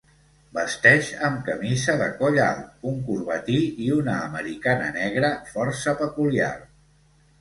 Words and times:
Vesteix 0.57 1.09
amb 1.27 1.43
camisa 1.49 1.93
de 1.99 2.07
coll 2.23 2.39
alt, 2.47 2.71
un 2.93 2.97
corbatí 3.09 3.59
i 3.89 3.93
una 3.99 4.17
americana 4.31 4.89
negra, 4.97 5.31
força 5.53 5.95
peculiar. 6.05 6.53